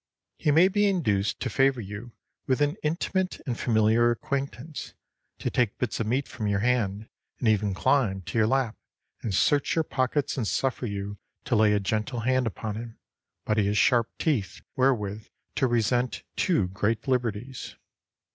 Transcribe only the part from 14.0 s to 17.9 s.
teeth wherewith to resent too great liberties.